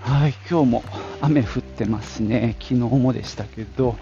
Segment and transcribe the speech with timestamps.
[0.00, 0.82] はい、今日も
[1.20, 2.56] 雨降ってますね。
[2.58, 3.96] 昨日もでしたけど、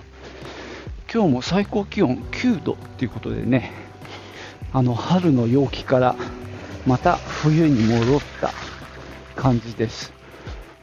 [1.12, 3.72] 今日も最高気温9度っていうことでね、
[4.72, 6.14] あの春の陽気から
[6.86, 8.52] また冬に戻った
[9.34, 10.12] 感じです。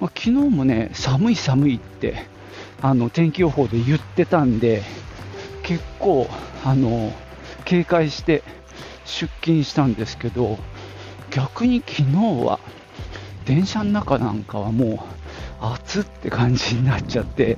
[0.01, 2.25] まあ、昨日もね、寒い寒いって
[2.81, 4.83] あの天気予報で言ってたんで、
[5.63, 6.27] 結構
[6.63, 7.13] あの
[7.63, 8.43] 警戒して
[9.05, 10.59] 出勤したんですけど、
[11.31, 12.59] 逆に昨日は
[13.45, 15.05] 電車の中なんかはも
[15.61, 17.57] う暑って感じになっちゃって、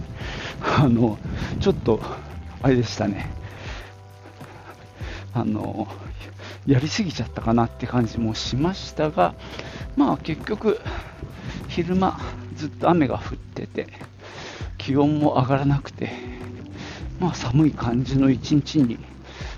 [0.78, 1.18] あの
[1.60, 2.02] ちょっと
[2.62, 3.30] あれでしたね、
[5.34, 5.88] あの
[6.66, 9.34] やりすぎちゃったかなって感じもしましたが、
[9.96, 10.80] まあ結局、
[11.70, 12.20] 昼間
[12.56, 13.88] ずっと雨が降ってて、
[14.78, 16.12] 気温も上がらなくて、
[17.20, 19.00] まあ寒い感じの一日に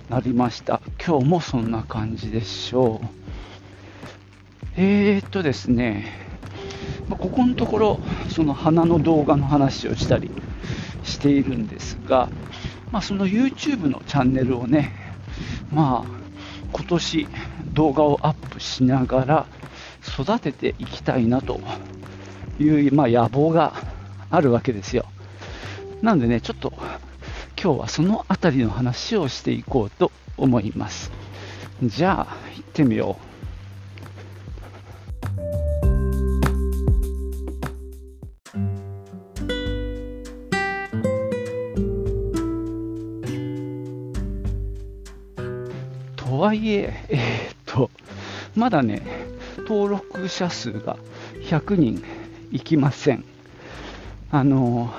[0.10, 0.82] なりました。
[1.04, 3.29] 今日もそんな感じでしょう。
[4.82, 6.06] えーっとですね、
[7.10, 8.00] まここのところ、
[8.30, 10.32] その花の動画の話をしたり
[11.04, 12.30] しているんですが、
[12.90, 14.94] まあ、その YouTube のチャンネルをね、
[15.70, 16.12] まあ、
[16.72, 17.28] 今年
[17.74, 19.46] 動画をアップしながら
[20.18, 21.60] 育てていきたいなと
[22.58, 23.74] いう、まあ、野望が
[24.30, 25.04] あるわけですよ。
[26.02, 26.72] なのでね、ちょっと
[27.62, 31.12] 今日はそのあたりの話をしていこうと思います。
[31.84, 33.29] じゃあ、行ってみよう。
[46.40, 47.92] とはいえ、えーっと、
[48.56, 49.02] まだね、
[49.68, 50.96] 登録者数が
[51.42, 52.02] 100人
[52.50, 53.26] いきません。
[54.32, 54.90] あの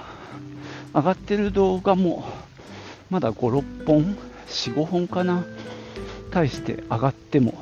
[0.93, 2.25] ー、上がってる動画も、
[3.09, 4.17] まだ5、6本、
[4.49, 5.47] 4、5本かな、
[6.31, 7.55] 対して上がっても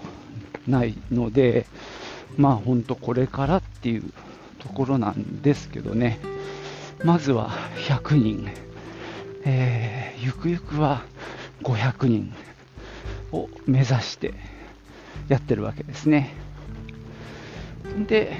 [0.67, 1.65] ないので、
[2.37, 4.13] まあ本当これからっていう
[4.59, 6.19] ところなんですけどね、
[7.05, 7.51] まずは
[7.87, 8.49] 100人、
[9.45, 11.03] えーゆくゆくは
[11.63, 12.35] 500人、
[13.33, 14.35] を目指して
[15.29, 16.35] やってるわけですね。
[18.07, 18.37] で、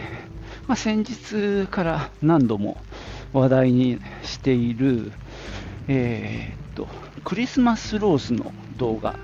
[0.67, 2.77] まあ、先日から何度も
[3.33, 5.13] 話題にしている、
[5.89, 6.89] えーっと
[7.25, 9.17] クリスマスローズの動画、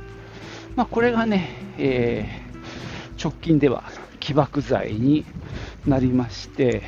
[0.77, 1.49] まあ、これがね、
[1.79, 2.45] えー
[3.25, 3.85] 直近では
[4.21, 5.25] 起爆剤に
[5.87, 6.83] なりまして、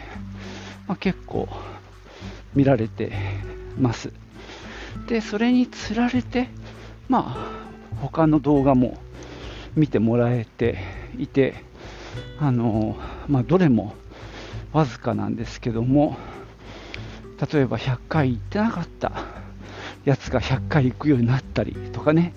[0.87, 1.49] まあ、結構
[2.55, 3.13] 見られて
[3.79, 4.13] ます。
[5.09, 6.49] で、それにつられて、
[7.09, 7.66] まあ、
[8.01, 8.99] 他の動画も
[9.75, 10.79] 見てもらえて
[11.19, 11.55] いて、
[12.39, 12.97] あの
[13.29, 13.95] まあ、どれも
[14.73, 16.17] わずかなんですけども、
[17.53, 19.13] 例えば100回行ってなかった
[20.05, 22.33] やつが100回行くようになったりとかね、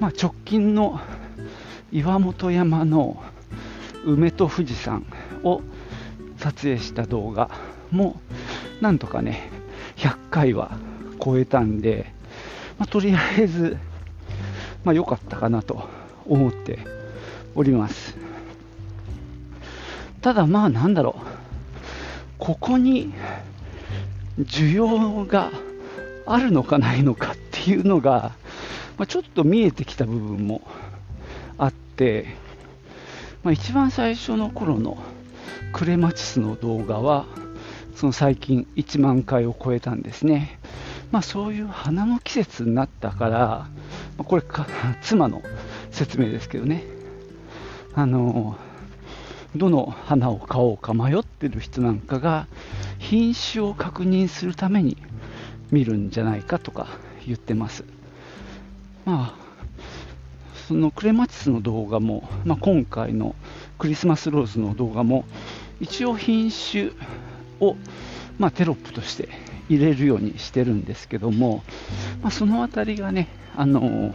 [0.00, 1.00] まあ、直近の
[1.90, 3.22] 岩本山の
[4.04, 5.04] 梅と富士山
[5.42, 5.60] を
[6.38, 7.50] 撮影した動画
[7.90, 8.20] も
[8.80, 9.50] なんとかね
[9.96, 10.78] 100回は
[11.22, 12.12] 超えたんで、
[12.78, 13.76] まあ、とりあえず
[14.84, 15.88] まあ良かったかなと
[16.26, 16.78] 思って
[17.54, 18.16] おります。
[20.20, 21.26] ただまあなんだろう、
[22.38, 23.12] ここに
[24.38, 25.50] 需要が
[26.26, 28.32] あるのかないのかっていうのが、
[28.98, 30.62] まあ、ちょっと見えてきた部分も
[31.58, 32.26] あって、
[33.42, 34.96] まあ、一番最初の頃の
[35.72, 37.26] クレマチスの動画は、
[37.96, 40.58] その最近1万回を超えたんですね。
[41.10, 43.66] まあそういう花の季節になったから、
[44.18, 44.66] まこれか
[45.02, 45.42] 妻の
[45.90, 46.84] 説明ですけどね、
[47.94, 48.56] あの
[49.54, 52.46] どの花を買おうか迷ってる人なんかが
[52.98, 54.96] 品種を確認するために
[55.70, 56.86] 見るんじゃないかとか
[57.26, 57.84] 言ってます。
[59.04, 59.42] まあ
[60.68, 63.34] そのクレマチスの動画も、まあ、今回の
[63.78, 65.24] クリスマスローズの動画も
[65.80, 66.92] 一応品種
[67.60, 67.76] を、
[68.38, 69.28] まあ、テロップとして
[69.76, 71.62] 入れるようにしてるんですけども、
[72.22, 74.14] まあ、そのあたりがね、あの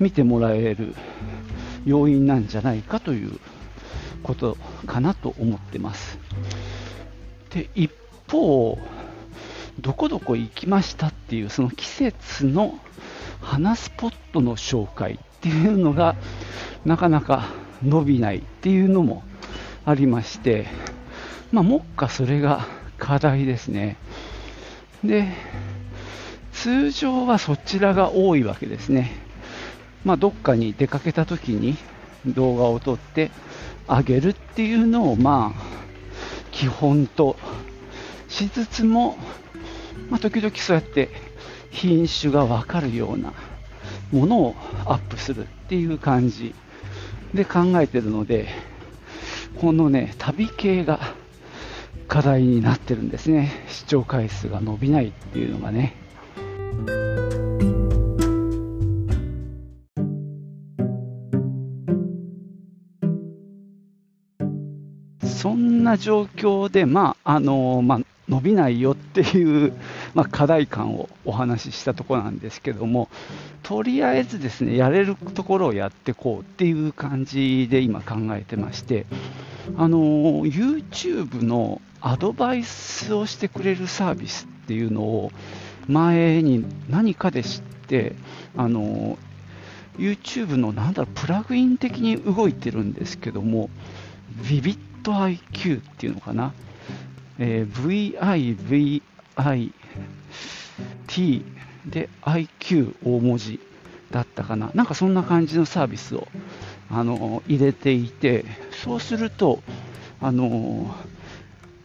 [0.00, 0.94] 見てもらえる
[1.84, 3.38] 要因なんじゃないかという
[4.22, 4.56] こと
[4.86, 6.18] かなと思ってます。
[7.50, 7.90] で一
[8.30, 8.78] 方、
[9.80, 12.78] どこどこ行きましたっていうその季節の
[13.40, 16.16] 花スポットの紹介っていうのが
[16.84, 17.50] なかなか
[17.82, 19.22] 伸びないっていうのも
[19.84, 20.66] ありまして、
[21.52, 22.66] まあ、目下それが
[22.98, 23.96] 課題ですね。
[25.04, 25.28] で、
[26.52, 29.12] 通常はそちらが多いわけですね。
[30.04, 31.76] まあ、どっかに出かけた時に
[32.26, 33.30] 動画を撮って
[33.86, 35.62] あげるっていうのを、まあ、
[36.52, 37.36] 基本と
[38.28, 39.16] しつつも、
[40.08, 41.10] まあ、時々そうやって
[41.70, 43.32] 品種がわかるような
[44.10, 44.54] ものを
[44.86, 46.54] アップするっていう感じ
[47.34, 48.48] で考えてるので、
[49.60, 51.14] このね、旅系が
[52.08, 53.50] 課題になってるんですね。
[53.68, 55.96] 視聴回数が伸びないっていうのがね。
[65.24, 69.74] そんな状況で、まああのまあ、伸びないよっていう、
[70.14, 73.08] まあ、課題感をお話ししたところなんですけども、
[73.62, 79.04] とりあえずですね、やれるところをやっていこうっていう感じで今考えてまして、
[79.76, 85.32] あの YouTube のアドバイスをしてくれるサービスっていうのを
[85.88, 88.14] 前に何かで知って、
[88.56, 89.18] あの
[89.98, 93.70] YouTube のなんだろうプラグイン的に動いてるんですけども、
[94.42, 96.52] Vivid IQ っていうのかな、
[97.38, 99.02] えー、
[99.36, 99.72] VIVIT
[101.86, 103.60] で IQ 大文字
[104.10, 106.26] だったかな、なんかそんな感じのサービスを
[106.94, 109.60] あの入れていて、そうすると、
[110.20, 110.94] あの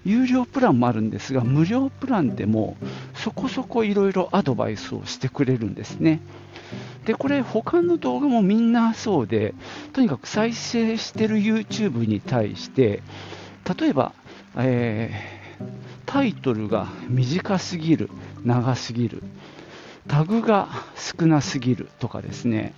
[0.06, 2.78] 有料プランもあるんですが、無料プランでも
[3.16, 6.22] そこそこいろいろアドバイスをしてくれるんですね。
[7.06, 9.54] で、これ、他の動画もみんなそうで、
[9.94, 13.02] とにかく再生してる YouTube に対して、
[13.80, 14.14] 例えば、
[14.56, 15.66] えー、
[16.06, 18.10] タイトルが短すぎる、
[18.44, 19.24] 長すぎる、
[20.08, 22.74] タグが少なすぎるとかですね、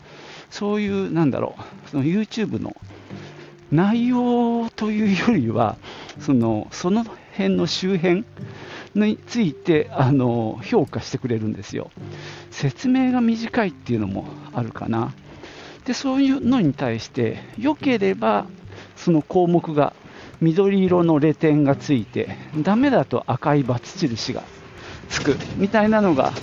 [0.51, 2.75] そういう、なんだろう、その YouTube の
[3.71, 5.77] 内容というよりは、
[6.19, 8.25] そのその辺の周辺
[8.93, 11.89] についてあの評価してくれるんですよ。
[12.51, 15.13] 説明が短いっていうのもあるかな。
[15.85, 18.45] で、そういうのに対して、良ければ
[18.97, 19.93] その項目が
[20.41, 24.43] 緑色のレ点がついて、ダメだと赤い×印が
[25.07, 26.33] つくみたいなのが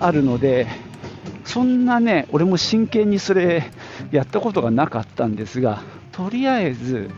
[0.00, 0.66] あるので、
[1.46, 3.70] そんなね、俺も真剣にそれ
[4.10, 5.82] やったことがなかったんですが、
[6.12, 7.08] とりあえず、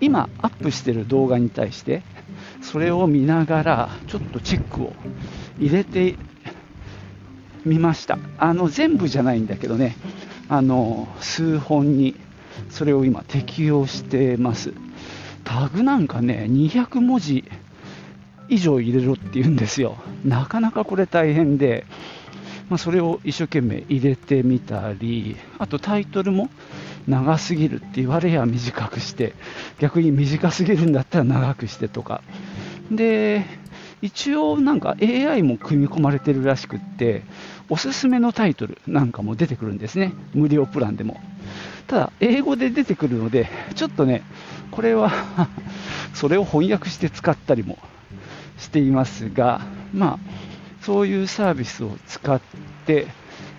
[0.00, 2.02] 今アップしてる動画に対して、
[2.60, 4.92] それを見ながら、ちょっとチェックを
[5.58, 6.16] 入れて
[7.64, 8.18] みました。
[8.36, 9.96] あの、全部じゃないんだけどね、
[10.48, 12.16] あの、数本に
[12.68, 14.74] それを今適用してます。
[15.44, 17.44] タグなんかね、200文字
[18.48, 19.98] 以上入れろって言うんですよ。
[20.24, 21.86] なかなかこれ大変で、
[22.72, 26.48] まあ、それを一生懸命入れてみたり、あとタイトルも
[27.06, 29.34] 長すぎるって言われや短くして、
[29.78, 32.22] 逆に短すぎるんだったら長くしてとか。
[32.90, 33.44] で、
[34.00, 37.24] 一応なんか AI も組み込まれてるらしくって、
[37.68, 40.14] おすすめのタイトルなんかも出てくるんですね。
[40.32, 41.20] 無料プランでも。
[41.88, 44.22] ただ、英語で出てくるので、ちょっとね、
[44.70, 45.12] これは
[46.14, 47.76] それを翻訳して使ったりも
[48.56, 49.60] していますが、
[49.92, 50.51] まあ、
[50.82, 52.40] そういうサービスを使っ
[52.86, 53.06] て、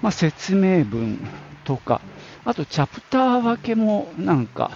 [0.02, 1.20] まあ、説明文
[1.64, 2.02] とか、
[2.46, 4.72] あとチャプター分けもなんか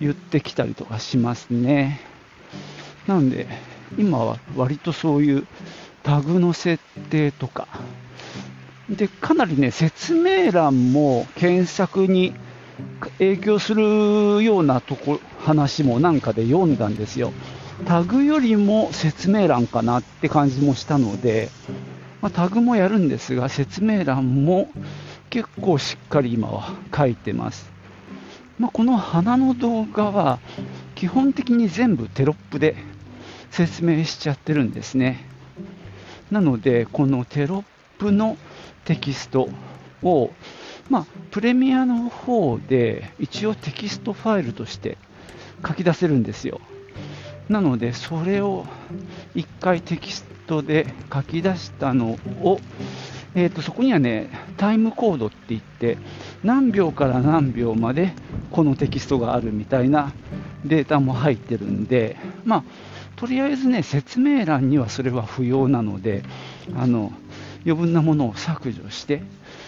[0.00, 2.00] 言ってきたりとかしますね。
[3.06, 3.46] なんで、
[3.98, 5.46] 今は割とそういう
[6.02, 7.66] タグの設定とか、
[8.88, 12.34] で、かなりね、説明欄も検索に
[13.18, 17.32] 影響するようなとこ話もなんかで読んだんですよ。
[17.86, 21.50] タグよりも説明欄かなって感じもしたので、
[22.20, 24.68] まあ、タグもやるんですが、説明欄も
[25.30, 27.70] 結構しっかり今は書いてます。
[28.58, 30.38] まあ、この花の動画は
[30.94, 32.76] 基本的に全部テロップで
[33.50, 35.24] 説明しちゃってるんですね。
[36.30, 37.64] なので、このテロッ
[37.98, 38.36] プの
[38.84, 39.48] テキスト
[40.02, 40.30] を
[40.90, 44.98] まあ、プレミアの方で一応テキストファイルとして
[45.66, 46.60] 書き出せるんですよ。
[47.50, 48.64] なので、それを
[49.34, 52.60] 1回テキストで書き出したのを、
[53.34, 55.98] えー、とそこにはね、タイムコードって言って、
[56.44, 58.12] 何秒から何秒まで
[58.52, 60.12] このテキストがあるみたいな
[60.64, 62.64] データも入ってるんで、まあ、
[63.16, 66.22] とりあえずね、説明欄にはそれは不要なので、
[66.76, 67.12] あの
[67.66, 69.22] 余分なものを削除して、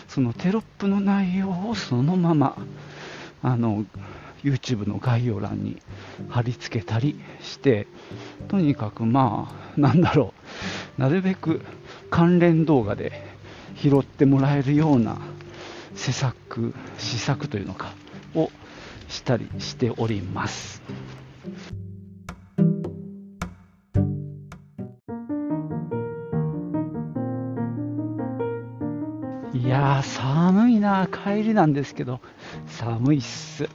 [0.06, 2.56] そのテロップの内容をそのまま
[3.42, 3.84] あの
[4.42, 5.80] YouTube の概要欄に
[6.28, 7.86] 貼り付けたりして
[8.48, 10.34] とにかくまあなんだろ
[10.98, 11.60] うなるべく
[12.10, 13.12] 関連動画で
[13.76, 15.18] 拾ってもらえるような
[15.94, 17.92] 施策施策というのか
[18.34, 18.50] を
[19.08, 20.82] したりしております。
[29.54, 32.20] いや、寒いな、帰りなんですけど、
[32.66, 33.68] 寒いっす。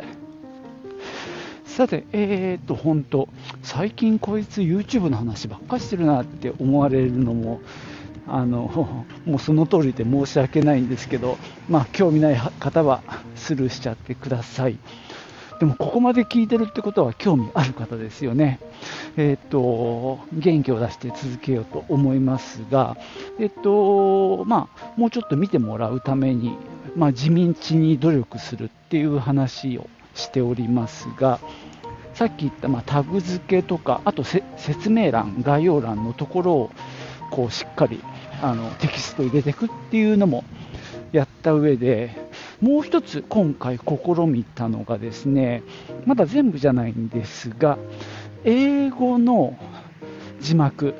[1.77, 3.29] さて、えー、っと、本当、
[3.62, 7.62] 最近こいつ YouTube の話ばっかしてるなって思われるのも、
[8.25, 11.38] あの、 もうその通りで申し訳ないんですけど、
[11.69, 13.03] まあ、興味ない方は
[13.36, 14.77] スルーしちゃってください。
[15.60, 18.60] でもここまで聞いてるってことは興味ある方ですよね。
[19.15, 22.98] えっ、と、元気を出して続けようと思いますが、
[23.39, 26.55] えっ、と、まあ、もうちょっと見てもらうために、
[26.96, 31.39] まあ、地道に努力するっていう話をしておりますが、
[32.18, 36.72] さっき言った、まあ、タグ付けとか、あと説明欄、概要欄のところを
[37.30, 38.02] こうしっかり
[38.42, 40.44] あのテキスト入れていくっていうのも
[41.12, 42.16] やった上で、
[42.60, 45.62] もう一つ今回試みたのがですね、
[46.08, 47.78] まだ全部じゃないんですが、
[48.44, 49.56] 英語の
[50.42, 50.96] 字幕、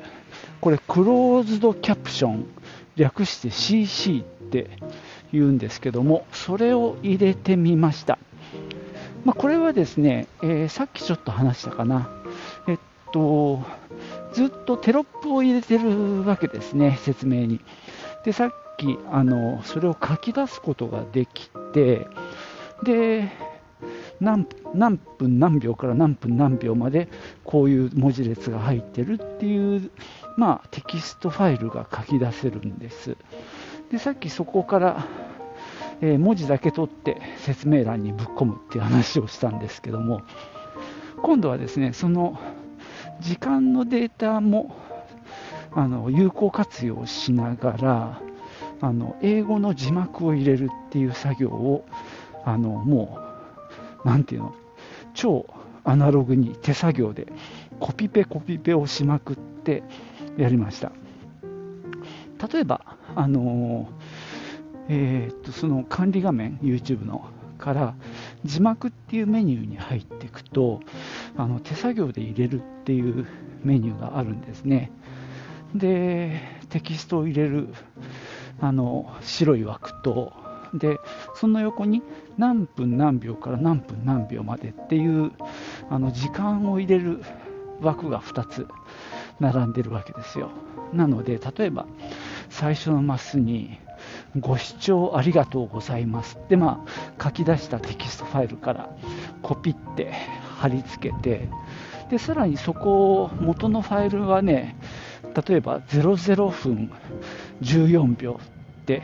[0.60, 2.46] これクローズドキャプション、
[2.94, 4.70] 略して CC って
[5.32, 8.20] 言うんですけども、それを入れてみました。
[9.24, 12.08] まあ、これはですね、えー、さっきちょっと話したかな。
[12.66, 12.78] えっ
[13.12, 13.62] と、
[14.32, 17.60] ずっとテロップを入れてるわけですね、説明に。
[18.24, 22.06] で、さっきあのそれを書き出すことができて
[22.82, 23.30] で
[24.20, 27.08] 何何分何秒から何分何秒まで
[27.44, 29.90] こういう文字列が入ってるっていう、
[30.36, 33.16] まあ、テキストファイルが書き出せるんです
[33.90, 35.06] でさっきそこから、
[36.00, 40.22] えー、文字だけ取って説明欄にぶっ込むっていう話をしたんですけども
[41.22, 42.38] 今度はですねその
[43.20, 44.76] 時間のデータも
[45.72, 48.20] あの有効活用しながら
[48.80, 51.84] あの英語の字幕を入れるっていう作業を
[52.44, 53.18] あのも
[54.04, 54.54] う、なんていうの、
[55.14, 55.46] 超
[55.84, 57.26] アナログに手作業で
[57.80, 59.82] コピペコピペをしまくって
[60.36, 60.92] やりました。
[62.52, 62.80] 例えば、
[63.16, 63.88] あの
[64.88, 67.28] えー、っとその管理画面、YouTube の
[67.58, 67.94] から
[68.44, 70.80] 字幕っていうメニューに入っていくと
[71.36, 73.26] あの手作業で入れるっていう
[73.64, 74.90] メニューがあるんですね。
[75.74, 76.40] で、
[76.70, 77.68] テキストを入れる
[78.60, 80.32] あの白い枠と
[80.74, 80.98] で
[81.34, 82.02] その横に
[82.36, 85.32] 何分何秒から何分何秒までっていう
[85.90, 87.22] あの時間を入れる
[87.80, 88.66] 枠が2つ
[89.40, 90.50] 並んでるわけですよ
[90.92, 91.86] なので例えば
[92.50, 93.78] 最初のマスに
[94.36, 96.36] ご視聴ありがとうございます。
[96.36, 96.84] って、ま
[97.18, 98.90] あ、書き出したテキストファイルから
[99.42, 100.12] コピって
[100.58, 101.48] 貼り付けて
[102.10, 104.76] でさらにそこを元のファイルはね
[105.46, 106.90] 例えば00分
[107.62, 108.40] 14秒
[108.82, 109.02] って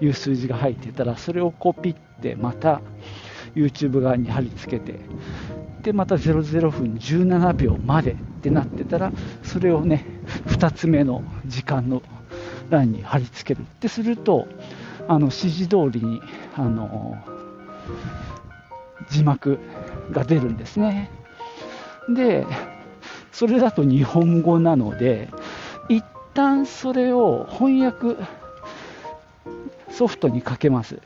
[0.00, 2.80] いう数字が入ってたらそれをコピってまた
[3.54, 5.00] YouTube 側に貼り付けて
[5.82, 10.04] でまた00分17秒までってなってたらそれをね
[10.46, 12.02] 2つ目の時間の
[12.72, 14.48] 欄に貼り付けるってすると
[15.08, 16.20] あの指示通りに
[16.56, 17.16] あの
[19.10, 19.58] 字幕
[20.10, 21.10] が出るんですね
[22.08, 22.46] で
[23.30, 25.28] それだと日本語なので
[25.88, 28.16] 一旦それを翻訳
[29.90, 30.98] ソフトにかけます。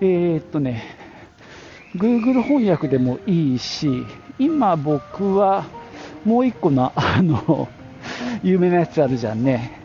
[0.00, 0.96] えー、っとね、
[1.94, 4.04] Google 翻訳でもいいし、
[4.38, 5.66] 今僕は
[6.24, 7.68] もう一個のあの
[8.42, 9.81] 有名なやつあるじゃんね。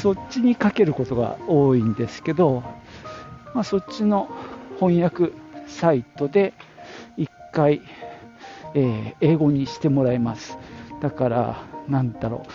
[0.00, 2.62] そっちにかけることが多いんですけど、
[3.54, 4.30] まあ、そっちの
[4.78, 5.32] 翻訳
[5.66, 6.54] サイトで
[7.18, 7.82] 一回、
[8.74, 10.56] えー、英語にしてもらいます。
[11.02, 12.46] だから、なんだろ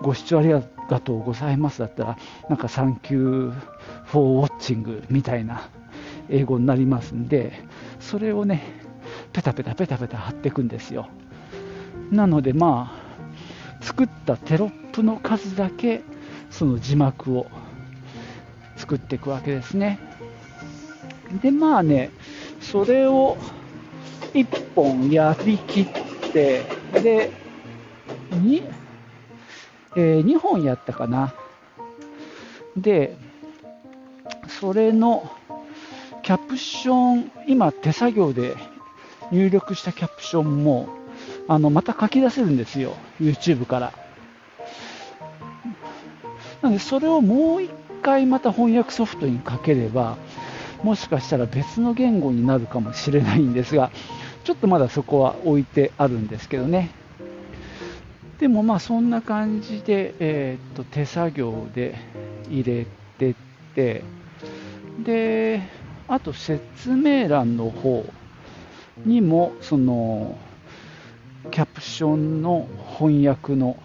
[0.00, 0.60] う、ご視聴ありが
[1.00, 5.68] とうございますだったら、なんかサンキューフォーウォッチングみたいな
[6.28, 7.62] 英語になりますんで、
[8.00, 8.64] それをね、
[9.32, 11.08] ペタペタペタペタ貼っていくんですよ。
[12.10, 12.92] なのでま
[13.80, 16.02] あ、作ったテロップの数だけ、
[16.50, 17.46] その字幕を
[18.76, 19.98] 作っていくわけですね。
[21.42, 22.10] で、まあね、
[22.60, 23.36] それを
[24.34, 25.86] 1本やりきっ
[26.32, 27.30] て、で、
[28.30, 28.62] 2、
[29.96, 31.34] えー、2本やったかな。
[32.76, 33.16] で、
[34.60, 35.30] それの
[36.22, 38.54] キャプション、今手作業で
[39.30, 40.88] 入力したキャプションも、
[41.46, 42.94] あの、また書き出せるんですよ。
[43.20, 44.07] YouTube から。
[46.62, 47.70] なので、それをもう一
[48.02, 50.16] 回また翻訳ソフトにかければ、
[50.82, 53.90] もしかしたら別の言語になるかもしれないんですが、
[54.44, 56.90] ちょっとまだそこは置いてあるんですけどね。
[58.38, 61.96] でもまあそんな感じで、えー、っと手作業で
[62.48, 62.86] 入れ
[63.18, 63.34] てっ
[63.74, 64.04] て、
[65.04, 65.62] で、
[66.06, 68.04] あと説明欄の方
[69.04, 70.38] にも、その、
[71.50, 73.76] キャプションの翻訳の、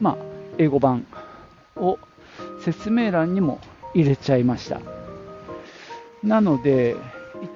[0.00, 0.16] まあ、
[0.58, 1.06] 英語版
[1.76, 1.98] を
[2.60, 3.60] 説明欄にも
[3.94, 4.80] 入れちゃいました。
[6.22, 6.96] なので、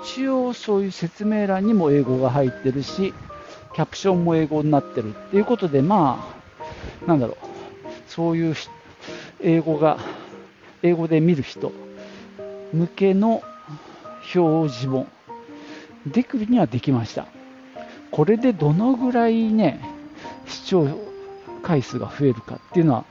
[0.02, 3.14] 一応そういう説明欄にも英語が入ってるし、
[3.74, 6.34] キャプションも英語になってるっていうことで、ま
[7.04, 7.46] あ、なんだろう、
[8.08, 8.54] そういう
[9.40, 9.98] 英語が、
[10.82, 11.72] 英語で見る人
[12.72, 13.42] 向けの
[14.34, 15.06] 表示も
[16.06, 17.26] できるにはできました。
[18.10, 19.80] これでどのぐらいね、
[20.46, 20.86] 視聴
[21.62, 23.04] 回数が増えるかっていうのは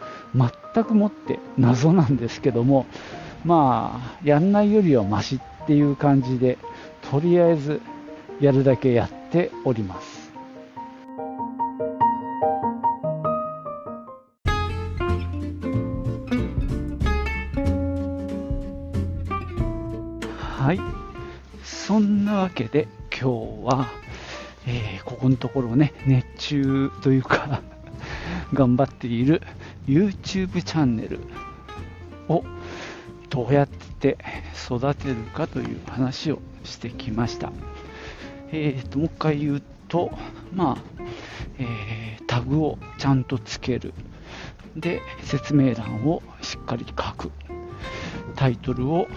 [0.78, 2.86] 全くもって謎なんですけども、
[3.44, 6.60] まあ、やんないよりはマシっていう感じで、
[7.10, 7.82] とりあえず
[8.40, 10.32] やるだけやっております。
[20.60, 20.80] はい。
[21.64, 23.26] そんなわけで今日
[23.66, 23.88] は、
[24.68, 27.62] えー、ここのところね、熱中というか
[28.54, 29.42] 頑張っている
[29.88, 31.20] YouTube チャンネル
[32.28, 32.44] を
[33.30, 34.18] どうやって
[34.54, 37.52] 育てるかという話をしてきました。
[38.52, 40.12] えーと、もう一回言うと、
[40.54, 40.78] まあ、
[41.60, 43.94] えー、タグをちゃんとつける。
[44.76, 47.32] で、説明欄をしっかり書く。
[48.36, 49.08] タイトルを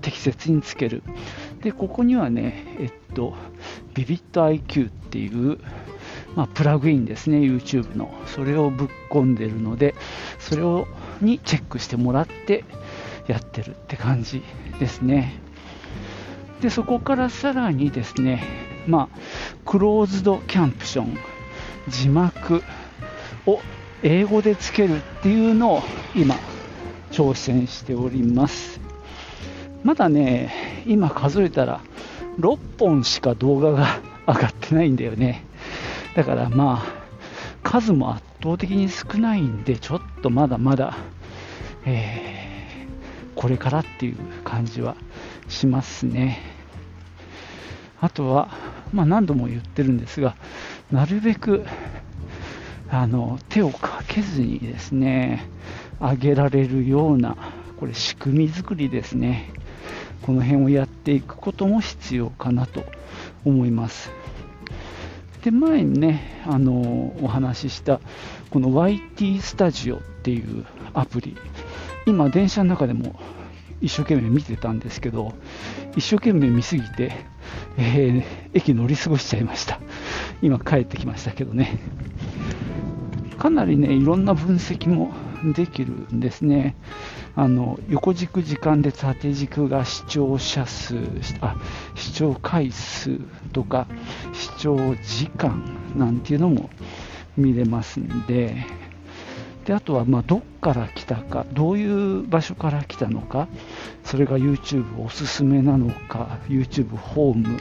[0.00, 1.02] 適切につける。
[1.62, 3.34] で、ここにはね、えっと、
[3.94, 5.58] ビビット IQ っていう、
[6.34, 8.12] まあ、プラグインですね、YouTube の。
[8.26, 9.94] それをぶっ込んでるので、
[10.38, 10.86] それを
[11.20, 12.64] にチェックしてもらって
[13.26, 14.42] やってるって感じ
[14.78, 15.40] ですね。
[16.60, 18.44] で、そこからさらにですね、
[18.86, 19.18] まあ、
[19.64, 21.18] クローズドキャンプション、
[21.88, 22.62] 字幕
[23.46, 23.60] を
[24.02, 25.82] 英語でつけるっていうのを
[26.14, 26.36] 今、
[27.10, 28.80] 挑戦しております。
[29.84, 31.80] まだね、今数えたら
[32.38, 35.44] 6本しか動画が上がってないんだよね。
[36.14, 37.02] だからまあ、
[37.62, 40.96] 数も圧倒的に少ないんで、ちょっとまだまだ、
[41.86, 44.96] えー、これからっていう感じは
[45.48, 46.40] しますね。
[48.00, 48.50] あとは、
[48.92, 50.36] まあ、何度も言ってるんですが、
[50.90, 51.64] なるべく
[52.90, 55.48] あの手をかけずにですね、
[55.98, 57.36] 上げられるような、
[57.78, 59.50] これ仕組み作りですね。
[60.22, 62.84] この辺をやっていくことも必要かなと
[63.44, 64.10] 思います。
[65.42, 68.00] で前にねあのお話しした
[68.50, 71.36] この YT スタジオっていうアプリ。
[72.06, 73.14] 今電車の中でも
[73.80, 75.34] 一生懸命見てたんですけど
[75.96, 77.12] 一生懸命見すぎて、
[77.76, 78.24] えー、
[78.54, 79.80] 駅乗り過ごしちゃいました。
[80.40, 81.78] 今帰ってきましたけどね。
[83.38, 85.10] かなりねいろんな分析も
[85.44, 86.76] できるんですね。
[87.34, 90.98] あの横軸時間で縦軸が視聴者数
[91.40, 91.56] あ
[91.94, 93.18] 視聴回数
[93.52, 93.86] とか
[94.32, 95.62] 視聴時間
[95.96, 96.70] なんていうのも
[97.36, 98.82] 見れますんで。
[99.64, 103.46] であとはまどっから来たかどういう場所から来たのか
[104.04, 107.60] それが YouTube おすすめなのか YouTube ホーム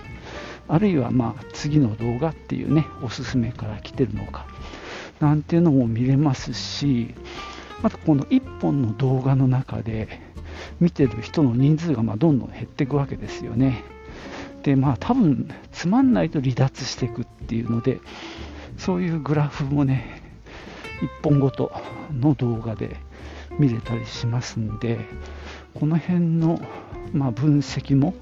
[0.67, 4.47] あるいはまあ次の動画っていうねおすすめから来てるのか
[5.19, 7.13] なんていうのも見れますし
[7.81, 10.07] またこの1本の動画の中で
[10.79, 13.83] 見てる人の人数がまどんどん減っていくわけですよね。
[14.63, 17.99] でまあ多分つまんないと離脱していくっていうので
[18.77, 20.21] そういうグラフもね
[21.23, 21.71] 1本ごと
[22.11, 22.97] の動画で
[23.57, 24.99] 見れたりしますんで
[25.73, 26.61] この辺の、
[27.13, 28.13] まあ、分析も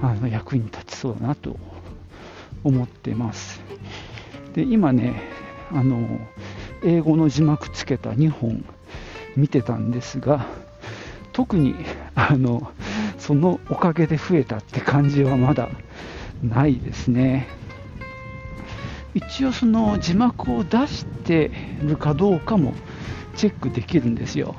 [0.00, 1.56] あの役に立ちそうだなと
[2.64, 3.60] 思ってます
[4.54, 5.22] で今ね
[5.72, 6.18] あの
[6.82, 8.64] 英語の字幕つけた2本
[9.36, 10.46] 見てたんですが
[11.32, 11.74] 特に
[12.14, 12.70] あの
[13.18, 15.68] そのおかげで増えたって感じはまだ
[16.42, 17.48] ないですね。
[19.14, 21.50] 一応その字幕を出して
[21.82, 22.74] るかどうかも
[23.36, 24.54] チェックできるんですよ。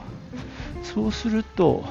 [0.84, 1.84] そうすると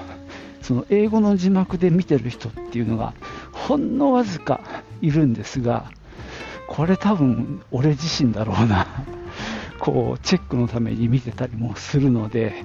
[0.62, 3.14] その英語の字幕で見てる人っていうのが
[3.52, 4.60] ほんのわずか
[5.00, 5.90] いるんですが
[6.68, 8.86] これ多分俺自身だろうな。
[9.80, 12.64] こうチェックのために見てたりもするので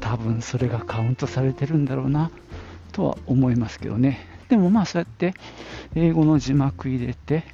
[0.00, 2.30] 多分それがカウントされてるんだろうな
[2.92, 4.26] とは思いますけどね。
[4.48, 5.32] でもまあそうやって
[5.94, 7.44] 英語の字幕入れて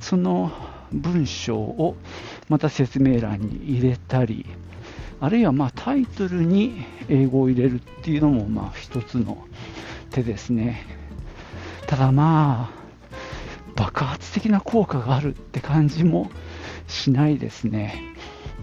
[0.00, 0.50] その
[0.92, 1.96] 文章を
[2.48, 4.44] また説明欄に入れたり
[5.20, 9.46] あるいはまあタイトルに英語を入れるっていうのもまあ一つの
[10.10, 10.84] 手ですね。
[11.86, 12.80] ただまあ
[13.76, 16.30] 爆発的な効果があるって感じも
[16.88, 18.02] しないですね。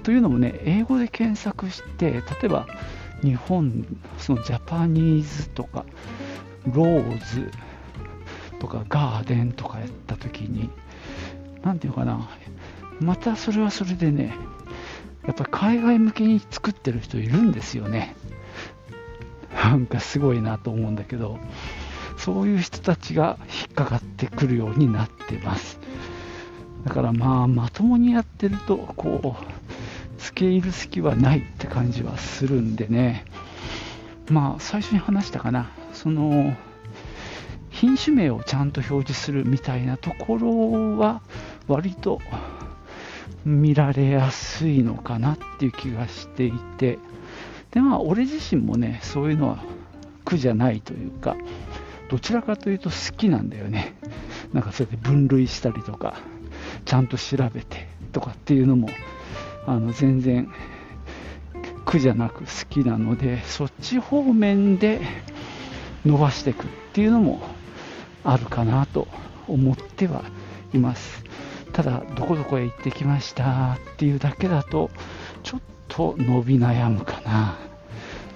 [0.07, 2.65] というのもね、英語で検索して、例えば
[3.21, 3.85] 日本、
[4.17, 5.83] そのジャパニーズとか、
[6.65, 7.51] ローズ
[8.57, 10.69] とかガーデンとかやったときに、
[11.61, 12.29] なんていうかな、
[13.01, 14.33] またそれはそれでね、
[15.25, 18.15] やっぱり海外向けに作ってる人いるんですよね。
[19.53, 21.37] なんかすごいなと思うんだけど、
[22.15, 25.77] そういう人たちが引っかかってくるようになってます。
[26.85, 29.56] だからまあ、まともにやってると、こう、
[30.17, 33.25] 付け入る隙はないって感じはするんでね、
[34.29, 36.55] まあ、最初に話したかな、その、
[37.69, 41.21] 品種名をちゃんと表示するみたいなところは、
[41.67, 42.19] 割と
[43.45, 46.99] 見られやすいのかなっていう気がしていて、
[47.71, 49.63] でまあ、俺自身もね、そういうのは
[50.25, 51.35] 苦じゃないというか、
[52.09, 53.93] どちらかというと好きなんだよね。
[54.53, 56.15] なんかそうやって分類したりとか、
[56.85, 58.89] ちゃんと調べてとかっていうのも、
[59.67, 60.49] あの全然
[61.85, 65.01] 苦じゃなく好きなので、そっち方面で
[66.05, 67.41] 伸ばしていくっていうのも
[68.23, 69.07] あるかなと
[69.47, 70.23] 思っては
[70.73, 71.23] います。
[71.73, 74.89] ただ、どこどこへ行ってきましたっていうだけだと、
[75.43, 77.57] ちょっと伸び悩むかな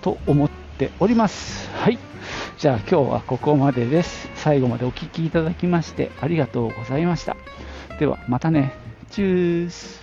[0.01, 1.69] と思っております。
[1.73, 1.97] はい。
[2.57, 4.29] じゃあ今日はここまでです。
[4.35, 7.37] 最後までお聴きいただきましてありがとうございました。
[7.99, 8.73] ではまたね。
[9.09, 10.00] チュース。